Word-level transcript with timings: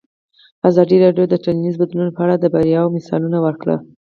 ازادي 0.69 0.97
راډیو 1.03 1.25
د 1.29 1.35
ټولنیز 1.43 1.75
بدلون 1.81 2.09
په 2.13 2.21
اړه 2.25 2.35
د 2.39 2.45
بریاوو 2.53 2.93
مثالونه 2.97 3.37
ورکړي. 3.45 3.75